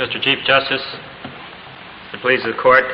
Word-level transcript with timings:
Mr. 0.00 0.18
Chief 0.22 0.38
Justice, 0.46 0.80
the 2.10 2.16
please 2.22 2.42
the 2.42 2.54
court. 2.54 2.86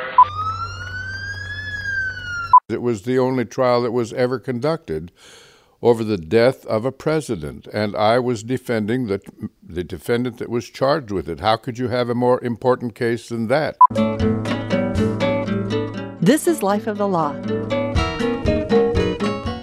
It 2.67 2.81
was 2.81 3.03
the 3.03 3.17
only 3.17 3.45
trial 3.45 3.81
that 3.83 3.93
was 3.93 4.11
ever 4.11 4.39
conducted 4.39 5.13
over 5.81 6.03
the 6.03 6.17
death 6.17 6.65
of 6.65 6.83
a 6.83 6.91
president, 6.91 7.65
and 7.67 7.95
I 7.95 8.19
was 8.19 8.43
defending 8.43 9.07
the, 9.07 9.21
the 9.63 9.85
defendant 9.85 10.37
that 10.39 10.49
was 10.49 10.69
charged 10.69 11.09
with 11.09 11.29
it. 11.29 11.39
How 11.39 11.55
could 11.55 11.77
you 11.77 11.87
have 11.87 12.09
a 12.09 12.13
more 12.13 12.43
important 12.43 12.93
case 12.93 13.29
than 13.29 13.47
that? 13.47 13.77
This 16.19 16.45
is 16.45 16.61
Life 16.61 16.87
of 16.87 16.97
the 16.97 17.07
Law. 17.07 17.31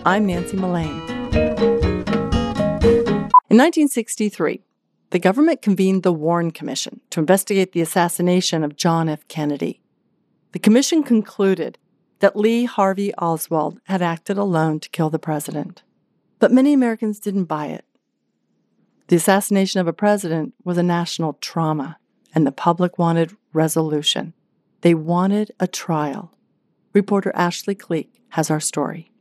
I'm 0.07 0.25
Nancy 0.25 0.57
Mullane. 0.57 1.03
In 3.51 3.59
1963, 3.59 4.63
the 5.15 5.21
government 5.21 5.63
convened 5.63 6.03
the 6.03 6.13
Warren 6.13 6.51
Commission 6.51 7.01
to 7.11 7.21
investigate 7.21 7.71
the 7.71 7.81
assassination 7.81 8.65
of 8.65 8.75
John 8.75 9.09
F. 9.09 9.29
Kennedy. 9.29 9.81
The 10.51 10.59
commission 10.59 11.05
concluded 11.05 11.79
that 12.19 12.35
Lee 12.35 12.65
Harvey 12.65 13.15
Oswald 13.15 13.79
had 13.85 14.03
acted 14.03 14.37
alone 14.37 14.81
to 14.81 14.89
kill 14.89 15.11
the 15.11 15.21
president. 15.21 15.85
But 16.41 16.51
many 16.51 16.73
Americans 16.73 17.21
didn't 17.21 17.45
buy 17.45 17.67
it. 17.67 17.85
The 19.07 19.15
assassination 19.15 19.81
of 19.81 19.87
a 19.87 19.93
president 19.93 20.53
was 20.65 20.79
a 20.79 20.83
national 20.83 21.35
trauma, 21.35 21.97
and 22.35 22.45
the 22.45 22.51
public 22.51 22.99
wanted 22.99 23.37
resolution. 23.53 24.35
They 24.81 24.95
wanted 24.95 25.53
a 25.61 25.69
trial. 25.69 26.33
Reporter 26.93 27.31
Ashley 27.37 27.77
Cleek 27.77 28.21
has 28.31 28.51
our 28.51 28.59
story. 28.59 29.13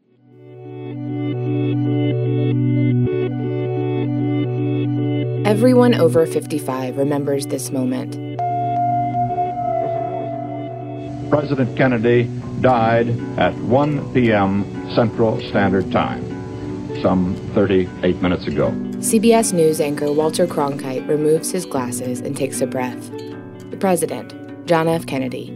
Everyone 5.54 5.94
over 5.94 6.26
55 6.26 6.98
remembers 6.98 7.46
this 7.46 7.70
moment. 7.70 8.14
President 11.30 11.78
Kennedy 11.78 12.24
died 12.62 13.10
at 13.38 13.54
1 13.60 14.14
p.m. 14.16 14.66
Central 14.96 15.40
Standard 15.50 15.92
Time, 15.92 16.24
some 17.04 17.36
38 17.54 18.20
minutes 18.20 18.48
ago. 18.48 18.72
CBS 18.98 19.54
News 19.54 19.80
anchor 19.80 20.12
Walter 20.12 20.48
Cronkite 20.48 21.08
removes 21.08 21.52
his 21.52 21.68
glasses 21.68 22.20
and 22.20 22.36
takes 22.36 22.60
a 22.60 22.66
breath. 22.66 23.12
The 23.70 23.78
president, 23.78 24.34
John 24.66 24.88
F. 24.88 25.06
Kennedy, 25.06 25.50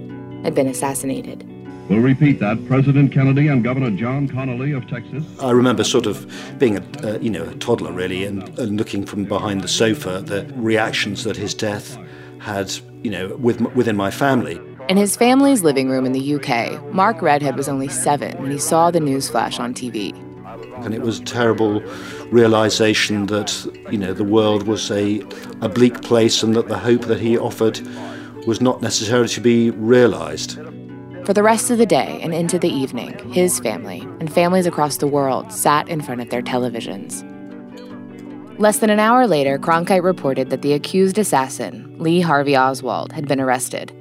had 0.44 0.54
been 0.54 0.68
assassinated. 0.68 1.44
We'll 1.90 2.00
repeat 2.00 2.40
that. 2.42 2.68
President 2.68 3.14
Kennedy 3.14 3.48
and 3.48 3.64
Governor 3.64 3.92
John 3.92 4.28
Connally 4.28 4.76
of 4.76 4.88
Texas. 4.90 5.24
I 5.42 5.52
remember 5.52 5.86
sort 5.86 6.06
of 6.06 6.30
being 6.60 6.78
a, 6.78 6.84
uh, 7.02 7.18
you 7.20 7.30
know, 7.30 7.44
a 7.44 7.56
toddler 7.56 7.94
really 7.94 8.26
and, 8.26 8.44
and 8.60 8.78
looking 8.78 9.06
from 9.06 9.24
behind 9.24 9.62
the 9.62 9.70
sofa 9.70 10.22
the 10.22 10.52
reactions 10.56 11.24
that 11.24 11.38
his 11.38 11.54
death 11.54 11.98
had, 12.40 12.74
you 13.04 13.12
know, 13.12 13.38
with, 13.38 13.62
within 13.74 13.96
my 13.96 14.12
family. 14.12 14.60
In 14.90 14.98
his 14.98 15.16
family's 15.16 15.64
living 15.64 15.90
room 15.90 16.06
in 16.06 16.12
the 16.12 16.36
UK, 16.36 16.94
Mark 16.94 17.22
Redhead 17.22 17.56
was 17.56 17.70
only 17.70 17.88
seven 17.88 18.38
when 18.42 18.52
he 18.52 18.60
saw 18.60 18.92
the 18.92 19.00
news 19.00 19.30
flash 19.30 19.58
on 19.58 19.74
TV. 19.74 20.14
And 20.84 20.94
it 20.94 21.02
was 21.02 21.20
a 21.20 21.24
terrible 21.24 21.82
realization 22.32 23.28
that, 23.28 23.66
you 23.90 23.98
know, 23.98 24.14
the 24.14 24.24
world 24.26 24.68
was 24.68 24.92
a, 24.92 25.22
a 25.62 25.70
bleak 25.70 26.02
place 26.02 26.44
and 26.44 26.54
that 26.56 26.68
the 26.68 26.78
hope 26.78 27.04
that 27.04 27.20
he 27.20 27.38
offered 27.38 27.80
was 28.46 28.60
not 28.60 28.82
necessarily 28.82 29.30
to 29.30 29.42
be 29.42 29.72
realized. 29.72 30.58
For 31.28 31.34
the 31.34 31.44
rest 31.44 31.70
of 31.70 31.78
the 31.78 31.86
day 31.86 32.22
and 32.24 32.34
into 32.34 32.58
the 32.58 32.70
evening, 32.70 33.34
his 33.34 33.60
family 33.60 34.00
and 34.22 34.32
families 34.32 34.66
across 34.66 34.96
the 34.96 35.08
world 35.08 35.52
sat 35.52 35.90
in 35.90 36.00
front 36.00 36.22
of 36.22 36.30
their 36.30 36.42
televisions. 36.42 37.22
Less 38.58 38.80
than 38.80 38.90
an 38.90 39.02
hour 39.02 39.28
later, 39.28 39.60
Cronkite 39.60 40.04
reported 40.04 40.52
that 40.52 40.62
the 40.62 40.72
accused 40.72 41.18
assassin, 41.18 41.94
Lee 42.00 42.22
Harvey 42.22 42.56
Oswald, 42.56 43.12
had 43.12 43.28
been 43.28 43.42
arrested. 43.42 43.92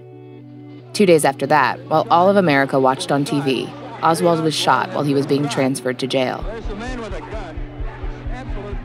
Two 0.93 1.05
days 1.05 1.25
after 1.25 1.49
that, 1.49 1.85
while 1.89 2.07
all 2.13 2.31
of 2.31 2.37
America 2.37 2.79
watched 2.79 3.11
on 3.11 3.25
TV, 3.25 3.69
Oswald 4.05 4.41
was 4.41 4.55
shot 4.55 4.91
while 4.91 5.03
he 5.03 5.13
was 5.13 5.27
being 5.27 5.49
transferred 5.49 5.99
to 5.99 6.07
jail. 6.07 6.45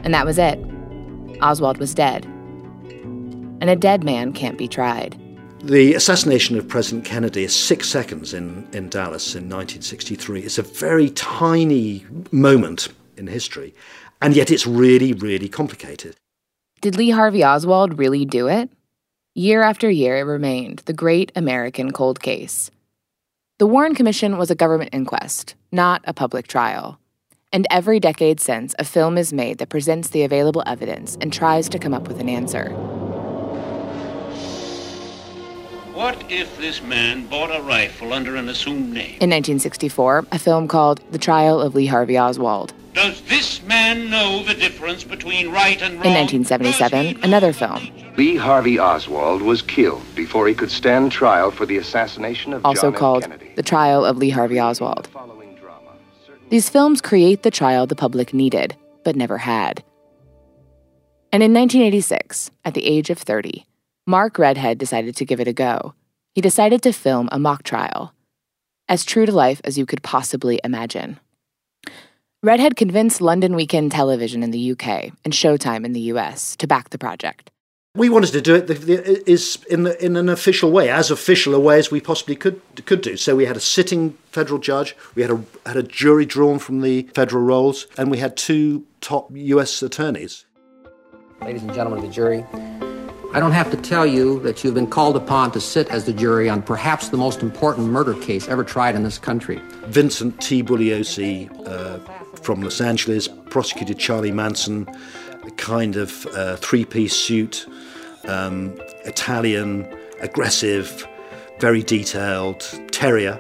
And 0.03 0.15
that 0.15 0.25
was 0.25 0.39
it. 0.39 0.57
Oswald 1.43 1.77
was 1.77 1.93
dead. 1.93 2.25
And 2.25 3.69
a 3.69 3.75
dead 3.75 4.03
man 4.03 4.33
can't 4.33 4.57
be 4.57 4.67
tried. 4.67 5.20
The 5.63 5.93
assassination 5.93 6.57
of 6.57 6.67
President 6.67 7.05
Kennedy 7.05 7.43
is 7.43 7.55
six 7.55 7.87
seconds 7.87 8.33
in, 8.33 8.67
in 8.73 8.89
Dallas 8.89 9.35
in 9.35 9.43
1963. 9.43 10.41
It's 10.41 10.57
a 10.57 10.63
very 10.63 11.11
tiny 11.11 12.03
moment 12.31 12.87
in 13.15 13.27
history, 13.27 13.75
and 14.23 14.35
yet 14.35 14.49
it's 14.49 14.65
really, 14.65 15.13
really 15.13 15.47
complicated. 15.47 16.15
Did 16.81 16.95
Lee 16.95 17.11
Harvey 17.11 17.43
Oswald 17.43 17.99
really 17.99 18.25
do 18.25 18.47
it? 18.47 18.71
Year 19.35 19.61
after 19.61 19.87
year, 19.87 20.17
it 20.17 20.23
remained 20.23 20.79
the 20.85 20.93
great 20.93 21.31
American 21.35 21.91
cold 21.91 22.23
case. 22.23 22.71
The 23.59 23.67
Warren 23.67 23.93
Commission 23.93 24.39
was 24.39 24.49
a 24.49 24.55
government 24.55 24.89
inquest, 24.93 25.53
not 25.71 26.01
a 26.05 26.13
public 26.13 26.47
trial. 26.47 26.99
And 27.53 27.67
every 27.69 27.99
decade 27.99 28.39
since, 28.39 28.73
a 28.79 28.83
film 28.83 29.15
is 29.15 29.31
made 29.31 29.59
that 29.59 29.69
presents 29.69 30.09
the 30.09 30.23
available 30.23 30.63
evidence 30.65 31.19
and 31.21 31.31
tries 31.31 31.69
to 31.69 31.77
come 31.77 31.93
up 31.93 32.07
with 32.07 32.19
an 32.19 32.29
answer. 32.29 32.75
What 35.93 36.31
if 36.31 36.57
this 36.57 36.81
man 36.81 37.27
bought 37.27 37.53
a 37.53 37.61
rifle 37.61 38.13
under 38.13 38.37
an 38.37 38.47
assumed 38.47 38.93
name? 38.93 39.17
In 39.19 39.29
1964, 39.29 40.27
a 40.31 40.39
film 40.39 40.67
called 40.67 41.01
The 41.11 41.17
Trial 41.17 41.59
of 41.59 41.75
Lee 41.75 41.85
Harvey 41.85 42.17
Oswald. 42.17 42.73
Does 42.93 43.21
this 43.23 43.61
man 43.63 44.09
know 44.09 44.41
the 44.43 44.53
difference 44.53 45.03
between 45.03 45.51
right 45.51 45.81
and 45.81 45.95
wrong? 45.95 46.05
In 46.05 46.13
1977, 46.13 47.23
another 47.23 47.51
film. 47.51 47.89
Lee 48.17 48.37
Harvey 48.37 48.79
Oswald 48.79 49.41
was 49.41 49.61
killed 49.61 50.03
before 50.15 50.47
he 50.47 50.53
could 50.53 50.71
stand 50.71 51.11
trial 51.11 51.51
for 51.51 51.65
the 51.65 51.77
assassination 51.77 52.53
of 52.53 52.65
Also 52.65 52.91
John 52.91 52.99
called 52.99 53.23
F. 53.23 53.29
Kennedy. 53.29 53.51
The 53.55 53.63
Trial 53.63 54.05
of 54.05 54.17
Lee 54.17 54.29
Harvey 54.29 54.59
Oswald. 54.61 55.09
These 56.49 56.69
films 56.69 57.01
create 57.01 57.43
the 57.43 57.51
trial 57.51 57.85
the 57.85 57.95
public 57.95 58.33
needed, 58.33 58.75
but 59.03 59.15
never 59.15 59.37
had. 59.39 59.83
And 61.33 61.43
in 61.43 61.53
1986, 61.53 62.51
at 62.65 62.73
the 62.73 62.85
age 62.85 63.09
of 63.09 63.17
30, 63.17 63.65
Mark 64.07 64.39
Redhead 64.39 64.79
decided 64.79 65.15
to 65.17 65.25
give 65.25 65.39
it 65.39 65.47
a 65.47 65.53
go. 65.53 65.93
He 66.33 66.41
decided 66.41 66.81
to 66.83 66.91
film 66.91 67.29
a 67.31 67.37
mock 67.37 67.61
trial, 67.61 68.13
as 68.89 69.05
true 69.05 69.27
to 69.27 69.31
life 69.31 69.61
as 69.63 69.77
you 69.77 69.85
could 69.85 70.01
possibly 70.01 70.59
imagine. 70.63 71.19
Redhead 72.41 72.75
convinced 72.75 73.21
London 73.21 73.55
Weekend 73.55 73.91
Television 73.91 74.41
in 74.41 74.49
the 74.49 74.71
UK 74.71 75.11
and 75.23 75.33
Showtime 75.33 75.85
in 75.85 75.93
the 75.93 75.99
US 76.13 76.55
to 76.55 76.65
back 76.65 76.89
the 76.89 76.97
project. 76.97 77.51
We 77.93 78.09
wanted 78.09 78.31
to 78.31 78.41
do 78.41 78.55
it 78.55 78.65
the, 78.65 78.73
the, 78.73 79.29
is 79.29 79.63
in, 79.69 79.83
the, 79.83 80.03
in 80.03 80.15
an 80.15 80.29
official 80.29 80.71
way, 80.71 80.89
as 80.89 81.11
official 81.11 81.53
a 81.53 81.59
way 81.59 81.77
as 81.77 81.91
we 81.91 82.01
possibly 82.01 82.35
could 82.35 82.59
could 82.85 83.01
do. 83.01 83.17
So 83.17 83.35
we 83.35 83.45
had 83.45 83.57
a 83.57 83.59
sitting 83.59 84.17
federal 84.31 84.59
judge, 84.59 84.95
we 85.13 85.21
had 85.21 85.29
a 85.29 85.43
had 85.65 85.77
a 85.77 85.83
jury 85.83 86.25
drawn 86.25 86.57
from 86.57 86.81
the 86.81 87.03
federal 87.13 87.43
rolls, 87.43 87.85
and 87.97 88.09
we 88.09 88.17
had 88.17 88.37
two 88.37 88.85
top 89.01 89.29
U.S. 89.31 89.83
attorneys. 89.83 90.45
Ladies 91.41 91.61
and 91.63 91.73
gentlemen 91.73 91.99
of 91.99 92.05
the 92.05 92.13
jury, 92.13 92.45
I 93.33 93.39
don't 93.39 93.53
have 93.53 93.71
to 93.71 93.77
tell 93.77 94.05
you 94.05 94.41
that 94.41 94.61
you've 94.61 94.73
been 94.73 94.89
called 94.89 95.15
upon 95.15 95.51
to 95.51 95.61
sit 95.61 95.87
as 95.87 96.03
the 96.03 96.11
jury 96.11 96.49
on 96.49 96.61
perhaps 96.61 97.07
the 97.07 97.15
most 97.15 97.41
important 97.41 97.87
murder 97.87 98.13
case 98.13 98.49
ever 98.49 98.61
tried 98.61 98.93
in 98.93 99.03
this 99.03 99.17
country. 99.17 99.61
Vincent 99.85 100.41
T. 100.41 100.61
Bugliosi 100.61 101.49
uh, 101.65 101.99
from 102.41 102.61
Los 102.61 102.81
Angeles 102.81 103.29
prosecuted 103.29 103.97
Charlie 103.97 104.33
Manson, 104.33 104.85
a 105.43 105.51
kind 105.51 105.95
of 105.95 106.25
uh, 106.35 106.57
three-piece 106.57 107.15
suit, 107.15 107.67
um, 108.27 108.77
Italian, 109.05 109.87
aggressive, 110.19 111.07
very 111.59 111.83
detailed, 111.83 112.59
terrier. 112.91 113.39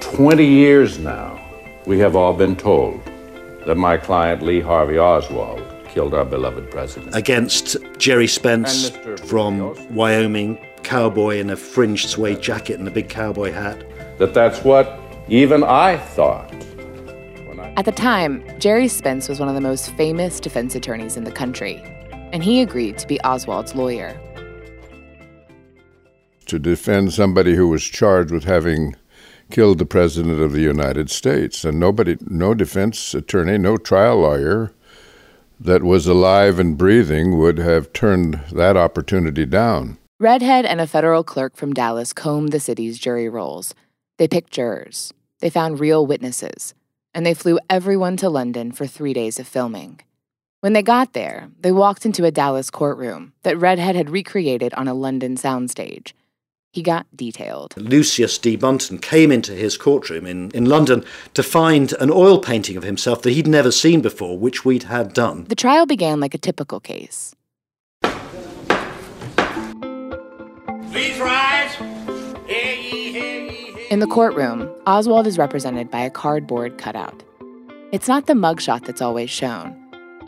20 0.00 0.44
years 0.44 0.98
now, 0.98 1.42
we 1.86 1.98
have 2.00 2.16
all 2.16 2.34
been 2.34 2.54
told 2.54 3.00
that 3.64 3.76
my 3.76 3.96
client 3.96 4.42
Lee 4.42 4.60
Harvey 4.60 4.98
Oswald 4.98 5.62
killed 5.96 6.12
our 6.12 6.26
beloved 6.26 6.70
president. 6.70 7.16
Against 7.16 7.78
Gerry 7.96 8.26
Spence 8.26 8.90
from 9.30 9.74
Wyoming, 9.94 10.58
cowboy 10.82 11.38
in 11.38 11.48
a 11.48 11.56
fringed 11.56 12.10
suede 12.10 12.42
jacket 12.42 12.78
and 12.78 12.86
a 12.86 12.90
big 12.90 13.08
cowboy 13.08 13.50
hat. 13.50 13.82
That 14.18 14.34
that's 14.34 14.62
what 14.62 15.00
even 15.28 15.64
I 15.64 15.96
thought. 15.96 16.52
At 17.78 17.86
the 17.86 17.92
time, 17.92 18.44
Gerry 18.58 18.88
Spence 18.88 19.26
was 19.26 19.40
one 19.40 19.48
of 19.48 19.54
the 19.54 19.62
most 19.62 19.90
famous 19.92 20.38
defense 20.38 20.74
attorneys 20.74 21.16
in 21.16 21.24
the 21.24 21.32
country, 21.32 21.82
and 22.30 22.44
he 22.44 22.60
agreed 22.60 22.98
to 22.98 23.06
be 23.06 23.18
Oswald's 23.24 23.74
lawyer. 23.74 24.20
To 26.44 26.58
defend 26.58 27.14
somebody 27.14 27.54
who 27.54 27.68
was 27.68 27.82
charged 27.82 28.32
with 28.32 28.44
having 28.44 28.96
killed 29.50 29.78
the 29.78 29.86
President 29.86 30.42
of 30.42 30.52
the 30.52 30.60
United 30.60 31.08
States. 31.08 31.64
And 31.64 31.80
nobody, 31.80 32.18
no 32.20 32.52
defense 32.52 33.14
attorney, 33.14 33.56
no 33.56 33.78
trial 33.78 34.18
lawyer 34.18 34.72
that 35.58 35.82
was 35.82 36.06
alive 36.06 36.58
and 36.58 36.76
breathing 36.76 37.38
would 37.38 37.58
have 37.58 37.92
turned 37.92 38.40
that 38.52 38.76
opportunity 38.76 39.46
down. 39.46 39.98
Redhead 40.18 40.64
and 40.64 40.80
a 40.80 40.86
federal 40.86 41.22
clerk 41.22 41.56
from 41.56 41.74
Dallas 41.74 42.12
combed 42.12 42.52
the 42.52 42.60
city's 42.60 42.98
jury 42.98 43.28
rolls. 43.28 43.74
They 44.18 44.28
picked 44.28 44.52
jurors, 44.52 45.12
they 45.40 45.50
found 45.50 45.80
real 45.80 46.06
witnesses, 46.06 46.74
and 47.12 47.26
they 47.26 47.34
flew 47.34 47.58
everyone 47.68 48.16
to 48.18 48.30
London 48.30 48.72
for 48.72 48.86
three 48.86 49.12
days 49.12 49.38
of 49.38 49.46
filming. 49.46 50.00
When 50.60 50.72
they 50.72 50.82
got 50.82 51.12
there, 51.12 51.50
they 51.60 51.70
walked 51.70 52.06
into 52.06 52.24
a 52.24 52.30
Dallas 52.30 52.70
courtroom 52.70 53.34
that 53.42 53.58
Redhead 53.58 53.94
had 53.94 54.10
recreated 54.10 54.72
on 54.74 54.88
a 54.88 54.94
London 54.94 55.36
soundstage. 55.36 56.12
He 56.76 56.82
got 56.82 57.06
detailed. 57.16 57.74
Lucius 57.78 58.36
D. 58.36 58.54
Bunton 58.54 58.98
came 58.98 59.32
into 59.32 59.52
his 59.52 59.78
courtroom 59.78 60.26
in, 60.26 60.50
in 60.50 60.66
London 60.66 61.06
to 61.32 61.42
find 61.42 61.94
an 62.00 62.10
oil 62.10 62.38
painting 62.38 62.76
of 62.76 62.82
himself 62.82 63.22
that 63.22 63.30
he'd 63.30 63.46
never 63.46 63.72
seen 63.72 64.02
before, 64.02 64.38
which 64.38 64.66
we'd 64.66 64.82
had 64.82 65.14
done. 65.14 65.44
The 65.44 65.54
trial 65.54 65.86
began 65.86 66.20
like 66.20 66.34
a 66.34 66.38
typical 66.38 66.78
case. 66.78 67.34
Please 68.02 68.18
rise. 71.18 71.74
In 73.90 74.00
the 74.00 74.06
courtroom, 74.06 74.70
Oswald 74.86 75.26
is 75.26 75.38
represented 75.38 75.90
by 75.90 76.00
a 76.00 76.10
cardboard 76.10 76.76
cutout. 76.76 77.22
It's 77.90 78.06
not 78.06 78.26
the 78.26 78.34
mugshot 78.34 78.84
that's 78.84 79.00
always 79.00 79.30
shown. 79.30 79.74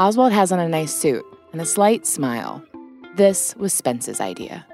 Oswald 0.01 0.33
has 0.33 0.51
on 0.51 0.61
a 0.61 0.67
nice 0.67 0.94
suit 0.94 1.27
and 1.53 1.61
a 1.61 1.67
slight 1.67 2.06
smile. 2.06 2.65
This 3.17 3.55
was 3.56 3.75
Spence's 3.75 4.19
idea. 4.19 4.65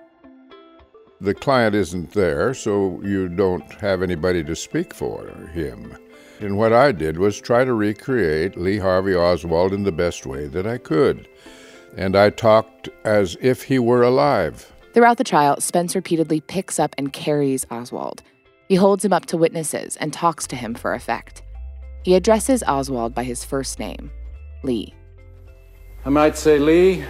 The 1.25 1.33
client 1.33 1.75
isn't 1.75 2.13
there, 2.13 2.53
so 2.53 3.01
you 3.03 3.31
don't 3.31 3.73
have 3.81 4.03
anybody 4.03 4.45
to 4.45 4.55
speak 4.55 4.93
for 4.93 5.27
him. 5.55 5.97
And 6.39 6.59
what 6.59 6.75
I 6.75 6.93
did 6.93 7.17
was 7.17 7.41
try 7.41 7.65
to 7.65 7.73
recreate 7.73 8.59
Lee 8.59 8.77
Harvey 8.77 9.17
Oswald 9.17 9.73
in 9.73 9.85
the 9.85 9.91
best 9.91 10.27
way 10.27 10.49
that 10.49 10.67
I 10.67 10.77
could. 10.77 11.27
And 11.97 12.15
I 12.15 12.29
talked 12.29 12.91
as 13.07 13.39
if 13.41 13.63
he 13.63 13.79
were 13.79 14.03
alive. 14.03 14.71
Throughout 14.93 15.17
the 15.17 15.25
trial, 15.25 15.59
Spence 15.63 15.95
repeatedly 15.95 16.43
picks 16.43 16.79
up 16.79 16.95
and 16.99 17.11
carries 17.11 17.65
Oswald. 17.71 18.23
He 18.69 18.75
holds 18.75 19.03
him 19.03 19.15
up 19.15 19.25
to 19.27 19.39
witnesses 19.39 19.97
and 19.97 20.13
talks 20.13 20.47
to 20.49 20.57
him 20.57 20.75
for 20.75 20.93
effect. 20.93 21.43
He 22.03 22.17
addresses 22.17 22.63
Oswald 22.65 23.15
by 23.15 23.25
his 23.25 23.47
first 23.47 23.79
name, 23.79 24.11
Lee. 24.63 24.93
I 26.05 26.11
might 26.11 26.37
say, 26.37 26.59
Lee, 26.59 27.03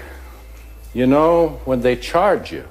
you 0.93 1.09
know, 1.09 1.61
when 1.65 1.81
they 1.81 1.97
charge 1.97 2.53
you, 2.53 2.65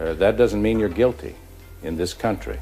uh, 0.00 0.14
that 0.14 0.36
doesn't 0.36 0.62
mean 0.62 0.78
you're 0.78 0.88
guilty 0.88 1.34
in 1.82 1.96
this 1.96 2.14
country. 2.14 2.58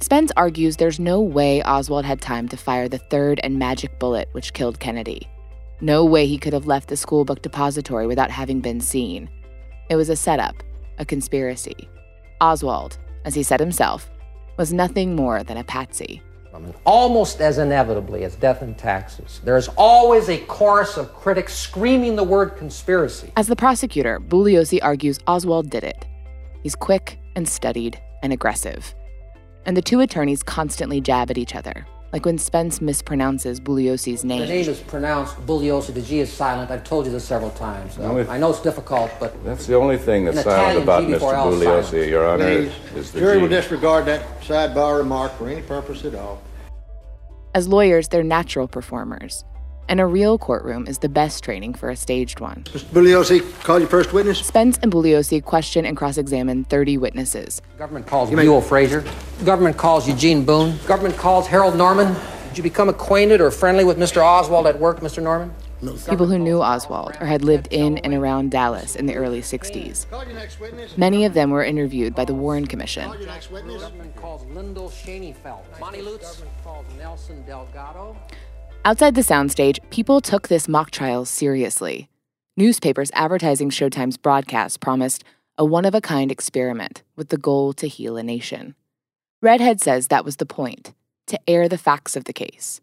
Spence 0.00 0.32
argues 0.36 0.76
there's 0.76 1.00
no 1.00 1.20
way 1.20 1.62
Oswald 1.62 2.04
had 2.04 2.20
time 2.20 2.48
to 2.48 2.56
fire 2.56 2.88
the 2.88 2.98
third 2.98 3.40
and 3.42 3.58
magic 3.58 3.98
bullet 3.98 4.28
which 4.32 4.52
killed 4.52 4.80
Kennedy. 4.80 5.28
No 5.80 6.04
way 6.04 6.26
he 6.26 6.38
could 6.38 6.52
have 6.52 6.66
left 6.66 6.88
the 6.88 6.94
schoolbook 6.94 7.42
depository 7.42 8.06
without 8.06 8.30
having 8.30 8.60
been 8.60 8.80
seen. 8.80 9.28
It 9.88 9.96
was 9.96 10.08
a 10.08 10.16
setup, 10.16 10.62
a 10.98 11.04
conspiracy. 11.04 11.88
Oswald, 12.40 12.98
as 13.24 13.34
he 13.34 13.42
said 13.42 13.60
himself, 13.60 14.10
was 14.56 14.72
nothing 14.72 15.16
more 15.16 15.42
than 15.42 15.56
a 15.56 15.64
patsy. 15.64 16.22
I 16.54 16.58
mean, 16.58 16.74
Almost 16.84 17.40
as 17.40 17.58
inevitably 17.58 18.24
as 18.24 18.34
death 18.36 18.60
and 18.62 18.76
taxes, 18.76 19.40
there 19.44 19.56
is 19.56 19.68
always 19.76 20.28
a 20.28 20.38
chorus 20.38 20.96
of 20.96 21.14
critics 21.14 21.54
screaming 21.54 22.16
the 22.16 22.24
word 22.24 22.56
conspiracy. 22.56 23.32
As 23.36 23.46
the 23.46 23.56
prosecutor, 23.56 24.18
Bugliosi 24.20 24.80
argues 24.82 25.18
Oswald 25.26 25.70
did 25.70 25.84
it. 25.84 26.06
He's 26.62 26.74
quick 26.74 27.18
and 27.36 27.48
studied 27.48 28.00
and 28.22 28.32
aggressive. 28.32 28.94
And 29.66 29.76
the 29.76 29.82
two 29.82 30.00
attorneys 30.00 30.42
constantly 30.42 31.00
jab 31.00 31.30
at 31.30 31.38
each 31.38 31.54
other, 31.54 31.86
like 32.12 32.24
when 32.24 32.38
Spence 32.38 32.80
mispronounces 32.80 33.60
Bugliosi's 33.60 34.24
name. 34.24 34.40
The 34.40 34.46
name 34.46 34.68
is 34.68 34.80
pronounced 34.80 35.36
Bugliosi. 35.46 35.92
The 35.94 36.02
G 36.02 36.20
is 36.20 36.32
silent. 36.32 36.70
I've 36.70 36.84
told 36.84 37.06
you 37.06 37.12
this 37.12 37.24
several 37.24 37.50
times. 37.50 37.98
Uh, 37.98 38.02
Only- 38.02 38.28
I 38.28 38.38
know 38.38 38.50
it's 38.50 38.62
difficult, 38.62 39.10
but 39.20 39.32
That's 39.44 39.66
the 39.66 39.76
only 39.76 39.98
thing 39.98 40.24
that's 40.24 40.42
silent 40.42 40.60
Italian 40.60 40.82
about 40.82 41.02
G 41.02 41.08
Mr. 41.08 41.12
before 41.12 41.34
L 41.34 41.52
Bugliosi, 41.52 41.84
silent. 41.90 42.08
Your 42.08 42.26
Honor, 42.28 42.44
Please, 42.44 42.72
is 42.96 43.12
the 43.12 43.18
jury 43.20 43.38
will 43.38 43.48
disregard 43.48 44.06
that 44.06 44.22
sidebar 44.40 44.98
remark 44.98 45.32
for 45.36 45.48
any 45.48 45.62
purpose 45.62 46.04
at 46.04 46.14
all. 46.14 46.42
As 47.54 47.68
lawyers, 47.68 48.08
they're 48.08 48.22
natural 48.22 48.68
performers. 48.68 49.44
And 49.90 49.98
a 49.98 50.06
real 50.06 50.38
courtroom 50.38 50.86
is 50.86 50.98
the 50.98 51.08
best 51.08 51.42
training 51.42 51.74
for 51.74 51.90
a 51.90 51.96
staged 51.96 52.38
one. 52.38 52.62
Mr. 52.66 52.84
Bugliosi, 52.92 53.64
call 53.64 53.80
your 53.80 53.88
first 53.88 54.12
witness. 54.12 54.38
Spence 54.38 54.78
and 54.82 54.92
Bugliosi 54.92 55.42
question 55.42 55.84
and 55.84 55.96
cross 55.96 56.16
examine 56.16 56.62
30 56.62 56.96
witnesses. 56.96 57.60
government 57.76 58.06
calls 58.06 58.30
Buell 58.30 58.60
Frazier. 58.60 59.04
Government 59.44 59.76
calls 59.76 60.06
Eugene 60.06 60.44
Boone. 60.44 60.78
Government 60.86 61.16
calls 61.16 61.48
Harold 61.48 61.74
Norman. 61.74 62.14
Did 62.50 62.58
you 62.58 62.62
become 62.62 62.88
acquainted 62.88 63.40
or 63.40 63.50
friendly 63.50 63.82
with 63.82 63.98
Mr. 63.98 64.22
Oswald 64.22 64.68
at 64.68 64.78
work, 64.78 65.00
Mr. 65.00 65.20
Norman? 65.20 65.52
People 66.08 66.26
who 66.26 66.38
knew 66.38 66.60
Oswald 66.60 67.16
or 67.20 67.26
had 67.26 67.42
lived 67.42 67.66
in 67.72 67.98
and 67.98 68.12
around 68.14 68.50
Dallas 68.50 68.94
in 68.94 69.06
the 69.06 69.16
early 69.16 69.40
60s. 69.40 70.06
Many 70.96 71.24
of 71.24 71.34
them 71.34 71.50
were 71.50 71.64
interviewed 71.64 72.14
by 72.14 72.26
the 72.26 72.34
Warren 72.34 72.66
Commission. 72.66 73.10
Outside 78.82 79.14
the 79.14 79.20
soundstage, 79.20 79.78
people 79.90 80.22
took 80.22 80.48
this 80.48 80.66
mock 80.66 80.90
trial 80.90 81.26
seriously. 81.26 82.08
Newspapers 82.56 83.10
advertising 83.12 83.68
Showtime's 83.68 84.16
broadcast 84.16 84.80
promised 84.80 85.22
a 85.58 85.66
one 85.66 85.84
of 85.84 85.94
a 85.94 86.00
kind 86.00 86.32
experiment 86.32 87.02
with 87.14 87.28
the 87.28 87.36
goal 87.36 87.74
to 87.74 87.86
heal 87.86 88.16
a 88.16 88.22
nation. 88.22 88.74
Redhead 89.42 89.82
says 89.82 90.08
that 90.08 90.24
was 90.24 90.36
the 90.36 90.46
point 90.46 90.94
to 91.26 91.38
air 91.46 91.68
the 91.68 91.76
facts 91.76 92.16
of 92.16 92.24
the 92.24 92.32
case. 92.32 92.80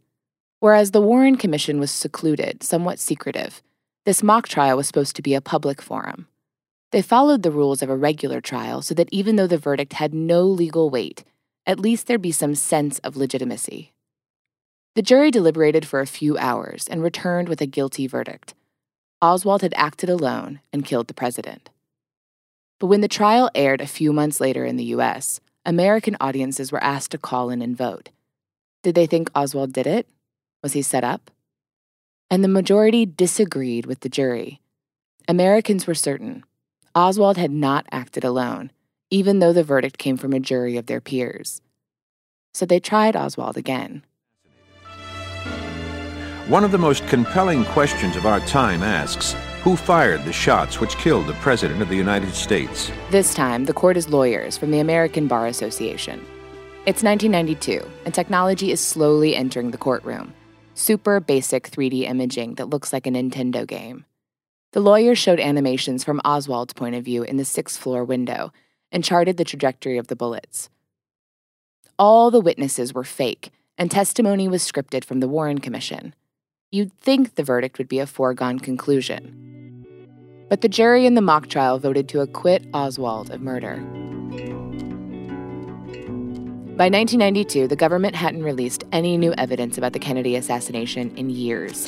Whereas 0.60 0.92
the 0.92 1.02
Warren 1.02 1.36
Commission 1.36 1.80
was 1.80 1.90
secluded, 1.90 2.62
somewhat 2.62 3.00
secretive, 3.00 3.64
this 4.06 4.22
mock 4.22 4.48
trial 4.48 4.78
was 4.78 4.86
supposed 4.86 5.16
to 5.16 5.24
be 5.24 5.34
a 5.34 5.42
public 5.42 5.82
forum. 5.82 6.28
They 6.92 7.02
followed 7.02 7.42
the 7.42 7.52
rules 7.52 7.82
of 7.82 7.90
a 7.90 7.98
regular 7.98 8.40
trial 8.40 8.84
so 8.84 8.94
that 8.94 9.10
even 9.12 9.36
though 9.36 9.48
the 9.48 9.58
verdict 9.58 9.94
had 9.94 10.14
no 10.14 10.44
legal 10.44 10.92
weight, 10.92 11.24
at 11.66 11.80
least 11.80 12.06
there'd 12.06 12.22
be 12.22 12.32
some 12.32 12.54
sense 12.54 13.00
of 13.00 13.18
legitimacy. 13.18 13.94
The 14.98 15.04
jury 15.04 15.30
deliberated 15.30 15.86
for 15.86 16.00
a 16.00 16.08
few 16.08 16.40
hours 16.40 16.88
and 16.88 17.04
returned 17.04 17.50
with 17.50 17.62
a 17.62 17.68
guilty 17.68 18.08
verdict. 18.08 18.56
Oswald 19.22 19.62
had 19.62 19.76
acted 19.78 20.10
alone 20.10 20.60
and 20.74 20.84
killed 20.84 21.08
the 21.08 21.14
president. 21.14 21.70
But 22.80 22.88
when 22.88 23.02
the 23.02 23.08
trial 23.08 23.52
aired 23.54 23.80
a 23.80 23.86
few 23.86 24.12
months 24.12 24.42
later 24.42 24.66
in 24.66 24.76
the 24.76 24.86
US, 24.96 25.40
American 25.64 26.18
audiences 26.20 26.72
were 26.72 26.84
asked 26.84 27.12
to 27.12 27.20
call 27.20 27.52
in 27.52 27.62
and 27.62 27.78
vote. 27.78 28.10
Did 28.82 28.96
they 28.96 29.06
think 29.06 29.30
Oswald 29.36 29.72
did 29.72 29.86
it? 29.86 30.08
Was 30.64 30.74
he 30.74 30.82
set 30.82 31.04
up? 31.04 31.30
And 32.32 32.44
the 32.44 32.48
majority 32.48 33.06
disagreed 33.06 33.86
with 33.86 34.00
the 34.00 34.10
jury. 34.10 34.62
Americans 35.28 35.86
were 35.86 35.94
certain 35.94 36.44
Oswald 36.96 37.38
had 37.38 37.52
not 37.52 37.86
acted 37.92 38.24
alone, 38.24 38.72
even 39.12 39.38
though 39.38 39.54
the 39.54 39.64
verdict 39.64 40.00
came 40.00 40.18
from 40.18 40.34
a 40.34 40.40
jury 40.40 40.76
of 40.76 40.88
their 40.88 41.02
peers. 41.02 41.62
So 42.56 42.66
they 42.66 42.80
tried 42.80 43.16
Oswald 43.16 43.58
again. 43.58 44.04
One 46.48 46.64
of 46.64 46.72
the 46.72 46.78
most 46.78 47.06
compelling 47.08 47.66
questions 47.66 48.16
of 48.16 48.26
our 48.26 48.40
time 48.40 48.82
asks 48.82 49.36
Who 49.64 49.76
fired 49.76 50.24
the 50.24 50.32
shots 50.32 50.80
which 50.80 50.95
killed 50.95 51.28
the 51.28 51.33
President 51.33 51.81
of 51.81 51.90
the 51.90 51.98
United 51.98 52.33
States? 52.33 52.90
This 53.12 53.33
time, 53.33 53.66
the 53.66 53.74
court 53.74 53.98
is 53.98 54.07
lawyers 54.07 54.57
from 54.57 54.71
the 54.71 54.80
American 54.80 55.28
Bar 55.28 55.48
Association. 55.48 56.26
It's 56.86 57.04
1992, 57.04 57.86
and 58.06 58.14
technology 58.14 58.71
is 58.71 58.80
slowly 58.80 59.36
entering 59.36 59.71
the 59.71 59.78
courtroom. 59.78 60.33
Super 60.74 61.19
basic 61.19 61.69
3D 61.69 62.04
imaging 62.04 62.56
that 62.56 62.69
looks 62.69 62.94
like 62.94 63.06
a 63.06 63.10
Nintendo 63.10 63.68
game. 63.68 64.06
The 64.71 64.80
lawyers 64.80 65.18
showed 65.18 65.42
animations 65.42 66.06
from 66.06 66.21
Oswald's 66.24 66.71
point 66.71 66.95
of 66.95 67.04
view 67.04 67.24
in 67.24 67.36
the 67.36 67.44
sixth 67.44 67.78
floor 67.78 68.06
window 68.06 68.54
and 68.90 69.04
charted 69.04 69.36
the 69.36 69.44
trajectory 69.44 69.98
of 69.98 70.07
the 70.07 70.16
bullets. 70.16 70.69
All 72.00 72.31
the 72.31 72.40
witnesses 72.40 72.94
were 72.94 73.04
fake, 73.04 73.50
and 73.78 73.92
testimony 73.92 74.48
was 74.48 74.64
scripted 74.64 75.04
from 75.04 75.19
the 75.19 75.28
Warren 75.28 75.57
Commission. 75.57 76.14
You'd 76.69 76.92
think 77.00 77.36
the 77.36 77.45
verdict 77.45 77.78
would 77.78 77.88
be 77.88 78.00
a 78.00 78.06
foregone 78.06 78.59
conclusion. 78.59 79.86
But 80.50 80.59
the 80.59 80.68
jury 80.68 81.06
in 81.06 81.14
the 81.14 81.21
mock 81.21 81.47
trial 81.47 81.80
voted 81.80 82.09
to 82.09 82.19
acquit 82.19 82.68
Oswald 82.74 83.31
of 83.31 83.40
murder. 83.40 83.78
By 86.76 86.90
1992, 86.90 87.69
the 87.69 87.78
government 87.78 88.16
hadn't 88.16 88.44
released 88.44 88.83
any 88.92 89.16
new 89.16 89.33
evidence 89.38 89.78
about 89.78 89.94
the 89.94 90.00
Kennedy 90.00 90.36
assassination 90.36 91.16
in 91.16 91.30
years. 91.30 91.88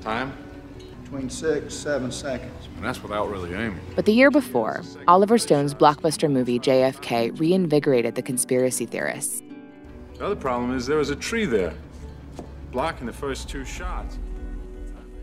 Time? 0.00 0.32
Between 1.04 1.30
six, 1.30 1.72
seven 1.72 2.10
seconds. 2.10 2.68
And 2.74 2.84
that's 2.84 3.00
without 3.00 3.30
really 3.30 3.54
aiming. 3.54 3.78
But 3.94 4.06
the 4.06 4.12
year 4.12 4.32
before, 4.32 4.82
Oliver 5.06 5.38
Stone's 5.38 5.72
blockbuster 5.72 6.28
movie 6.28 6.58
JFK 6.58 7.38
reinvigorated 7.38 8.16
the 8.16 8.22
conspiracy 8.22 8.86
theorists. 8.86 9.40
The 10.18 10.26
other 10.26 10.36
problem 10.36 10.76
is 10.76 10.84
there 10.88 10.98
was 10.98 11.10
a 11.10 11.16
tree 11.16 11.44
there, 11.44 11.74
blocking 12.70 13.06
the 13.06 13.12
first 13.12 13.48
two 13.48 13.64
shots. 13.64 14.18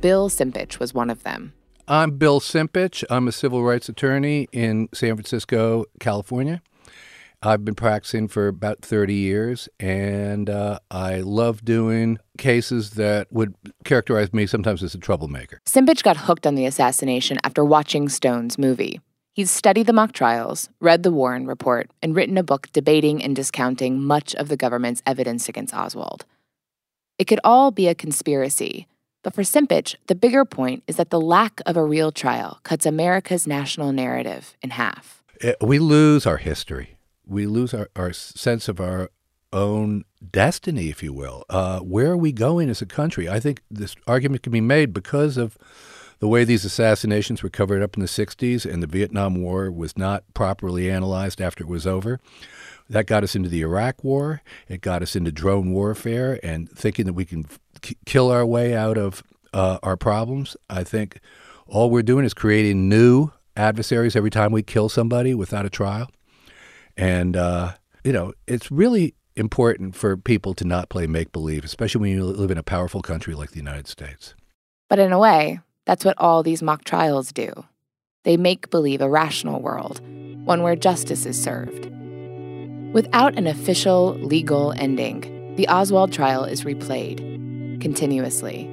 Bill 0.02 0.30
Simpich 0.30 0.80
was 0.80 0.94
one 0.94 1.10
of 1.10 1.24
them. 1.24 1.54
I'm 1.88 2.18
Bill 2.18 2.40
Simpich. 2.40 3.04
I'm 3.10 3.28
a 3.28 3.32
civil 3.32 3.64
rights 3.64 3.90
attorney 3.90 4.48
in 4.52 4.90
San 4.94 5.16
Francisco, 5.16 5.86
California. 6.00 6.62
I've 7.44 7.64
been 7.64 7.76
practicing 7.76 8.28
for 8.28 8.48
about 8.48 8.82
30 8.82 9.14
years, 9.14 9.70
and 9.80 10.50
uh, 10.50 10.80
I 10.90 11.20
love 11.20 11.64
doing 11.64 12.18
cases 12.40 12.92
that 12.92 13.32
would 13.32 13.54
characterize 13.84 14.34
me 14.34 14.48
sometimes 14.48 14.82
as 14.82 14.96
a 14.96 14.98
troublemaker. 14.98 15.62
Simpich 15.66 16.02
got 16.02 16.18
hooked 16.18 16.48
on 16.48 16.56
the 16.56 16.66
assassination 16.66 17.38
after 17.44 17.64
watching 17.64 18.10
Stone's 18.10 18.58
movie. 18.58 19.00
He's 19.34 19.52
studied 19.52 19.86
the 19.86 19.94
mock 19.94 20.14
trials, 20.14 20.70
read 20.80 21.04
the 21.04 21.12
Warren 21.12 21.46
report, 21.46 21.92
and 22.02 22.16
written 22.16 22.38
a 22.38 22.44
book 22.44 22.68
debating 22.74 23.22
and 23.22 23.36
discounting 23.36 24.02
much 24.02 24.34
of 24.36 24.48
the 24.48 24.58
government's 24.58 25.04
evidence 25.06 25.48
against 25.48 25.74
Oswald. 25.74 26.26
It 27.18 27.26
could 27.26 27.40
all 27.44 27.72
be 27.72 27.88
a 27.88 27.96
conspiracy. 27.96 28.88
But 29.24 29.34
for 29.34 29.42
Simpich, 29.42 29.96
the 30.08 30.16
bigger 30.16 30.46
point 30.46 30.84
is 30.88 30.98
that 30.98 31.10
the 31.10 31.20
lack 31.20 31.62
of 31.66 31.78
a 31.78 31.84
real 31.84 32.12
trial 32.12 32.60
cuts 32.64 32.86
America's 32.86 33.48
national 33.48 33.92
narrative 33.92 34.56
in 34.62 34.72
half. 34.72 35.24
Eh, 35.42 35.54
we 35.62 35.80
lose 35.80 36.28
our 36.28 36.38
history. 36.38 36.98
We 37.26 37.48
lose 37.48 37.74
our, 37.74 37.90
our 37.96 38.14
sense 38.14 38.68
of 38.68 38.80
our 38.80 39.10
own 39.52 40.04
destiny, 40.32 40.90
if 40.90 41.02
you 41.02 41.14
will. 41.14 41.44
Uh, 41.50 41.80
where 41.80 42.12
are 42.12 42.18
we 42.18 42.32
going 42.32 42.70
as 42.70 42.82
a 42.82 42.86
country? 42.86 43.28
I 43.28 43.40
think 43.40 43.62
this 43.72 43.96
argument 44.06 44.44
can 44.44 44.52
be 44.52 44.62
made 44.62 44.94
because 44.94 45.38
of 45.38 45.58
the 46.20 46.28
way 46.28 46.44
these 46.44 46.66
assassinations 46.66 47.42
were 47.42 47.50
covered 47.50 47.82
up 47.82 47.96
in 47.96 48.02
the 48.02 48.08
60s 48.08 48.72
and 48.72 48.84
the 48.84 48.88
Vietnam 48.88 49.42
War 49.42 49.72
was 49.72 49.98
not 49.98 50.24
properly 50.34 50.90
analyzed 50.90 51.42
after 51.42 51.64
it 51.64 51.70
was 51.70 51.88
over. 51.88 52.20
That 52.90 53.08
got 53.08 53.24
us 53.24 53.36
into 53.36 53.50
the 53.50 53.62
Iraq 53.62 54.04
War. 54.04 54.42
It 54.68 54.82
got 54.82 55.02
us 55.02 55.16
into 55.16 55.32
drone 55.32 55.72
warfare 55.72 56.40
and 56.44 56.70
thinking 56.70 57.06
that 57.06 57.14
we 57.14 57.26
can 57.26 57.46
kill 58.06 58.30
our 58.30 58.46
way 58.46 58.76
out 58.76 58.98
of 58.98 59.24
uh, 59.54 59.80
our 59.82 59.98
problems. 59.98 60.56
I 60.70 60.84
think 60.84 61.20
all 61.68 61.90
we're 61.90 62.04
doing 62.04 62.26
is 62.26 62.34
creating 62.34 62.88
new 62.88 63.32
adversaries 63.56 64.16
every 64.16 64.30
time 64.30 64.52
we 64.52 64.62
kill 64.62 64.90
somebody 64.90 65.34
without 65.34 65.66
a 65.66 65.70
trial. 65.70 66.12
And, 66.96 67.36
uh, 67.36 67.74
you 68.04 68.14
know, 68.14 68.34
it's 68.48 68.70
really 68.70 69.16
important 69.36 69.96
for 69.96 70.16
people 70.16 70.54
to 70.54 70.66
not 70.66 70.90
play 70.90 71.08
make 71.08 71.32
believe, 71.32 71.64
especially 71.64 72.02
when 72.02 72.12
you 72.12 72.24
live 72.24 72.52
in 72.52 72.58
a 72.58 72.64
powerful 72.64 73.02
country 73.02 73.34
like 73.34 73.52
the 73.52 73.58
United 73.58 73.88
States. 73.88 74.36
But 74.90 75.00
in 75.00 75.12
a 75.12 75.20
way, 75.20 75.60
that's 75.86 76.06
what 76.06 76.18
all 76.18 76.44
these 76.44 76.62
mock 76.62 76.84
trials 76.84 77.32
do. 77.32 77.52
They 78.24 78.38
make 78.38 78.70
believe 78.70 79.02
a 79.02 79.10
rational 79.10 79.62
world, 79.62 80.02
one 80.46 80.62
where 80.64 80.76
justice 80.76 81.26
is 81.26 81.42
served. 81.42 81.92
Without 82.96 83.38
an 83.38 83.46
official, 83.46 84.14
legal 84.20 84.72
ending, 84.78 85.54
the 85.58 85.68
Oswald 85.68 86.14
trial 86.14 86.46
is 86.46 86.64
replayed 86.64 87.82
continuously. 87.82 88.68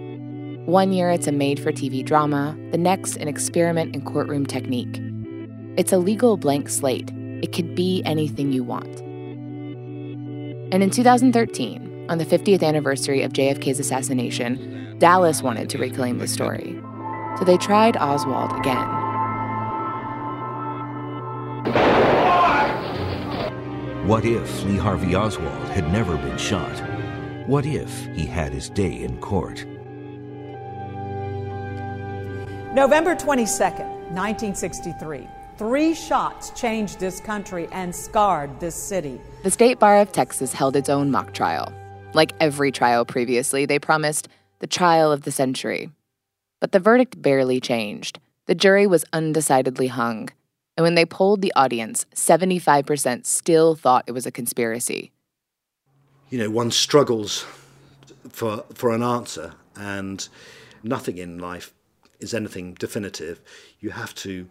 One 0.64 0.92
year 0.92 1.10
it's 1.10 1.26
a 1.26 1.32
made 1.32 1.58
for 1.58 1.72
TV 1.72 2.04
drama, 2.04 2.56
the 2.70 2.78
next, 2.78 3.16
an 3.16 3.26
experiment 3.26 3.96
in 3.96 4.04
courtroom 4.04 4.46
technique. 4.46 5.02
It's 5.76 5.92
a 5.92 5.98
legal 5.98 6.36
blank 6.36 6.68
slate. 6.68 7.10
It 7.42 7.52
could 7.52 7.74
be 7.74 8.00
anything 8.04 8.52
you 8.52 8.62
want. 8.62 9.00
And 10.70 10.84
in 10.84 10.90
2013, 10.90 12.06
on 12.08 12.18
the 12.18 12.24
50th 12.24 12.62
anniversary 12.62 13.22
of 13.22 13.32
JFK's 13.32 13.80
assassination, 13.80 14.98
Dallas 15.00 15.42
wanted 15.42 15.68
to 15.70 15.78
reclaim 15.78 16.18
the 16.18 16.28
story. 16.28 16.80
So 17.40 17.44
they 17.44 17.56
tried 17.56 17.96
Oswald 17.96 18.52
again. 18.52 19.01
What 24.06 24.24
if 24.24 24.64
Lee 24.64 24.76
Harvey 24.76 25.14
Oswald 25.14 25.68
had 25.68 25.92
never 25.92 26.16
been 26.16 26.36
shot? 26.36 26.76
What 27.46 27.64
if 27.64 28.06
he 28.06 28.26
had 28.26 28.52
his 28.52 28.68
day 28.68 29.04
in 29.04 29.20
court? 29.20 29.64
November 32.74 33.14
22nd, 33.14 33.86
1963. 34.10 35.28
Three 35.56 35.94
shots 35.94 36.50
changed 36.50 36.98
this 36.98 37.20
country 37.20 37.68
and 37.70 37.94
scarred 37.94 38.58
this 38.58 38.74
city. 38.74 39.20
The 39.44 39.52
State 39.52 39.78
Bar 39.78 40.00
of 40.00 40.10
Texas 40.10 40.52
held 40.52 40.74
its 40.74 40.88
own 40.88 41.12
mock 41.12 41.32
trial. 41.32 41.72
Like 42.12 42.32
every 42.40 42.72
trial 42.72 43.04
previously, 43.04 43.66
they 43.66 43.78
promised 43.78 44.26
the 44.58 44.66
trial 44.66 45.12
of 45.12 45.22
the 45.22 45.30
century. 45.30 45.90
But 46.58 46.72
the 46.72 46.80
verdict 46.80 47.22
barely 47.22 47.60
changed. 47.60 48.18
The 48.46 48.56
jury 48.56 48.88
was 48.88 49.04
undecidedly 49.12 49.86
hung. 49.86 50.30
And 50.76 50.84
when 50.84 50.94
they 50.94 51.04
polled 51.04 51.42
the 51.42 51.52
audience, 51.54 52.06
75% 52.14 53.26
still 53.26 53.74
thought 53.74 54.04
it 54.06 54.12
was 54.12 54.26
a 54.26 54.32
conspiracy. 54.32 55.12
You 56.30 56.38
know, 56.38 56.50
one 56.50 56.70
struggles 56.70 57.44
for, 58.30 58.64
for 58.74 58.90
an 58.90 59.02
answer, 59.02 59.52
and 59.76 60.26
nothing 60.82 61.18
in 61.18 61.38
life 61.38 61.74
is 62.20 62.32
anything 62.32 62.74
definitive. 62.74 63.40
You 63.80 63.90
have 63.90 64.14
to. 64.16 64.48